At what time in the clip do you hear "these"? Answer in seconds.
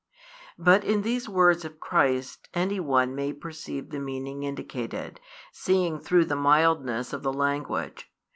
1.03-1.29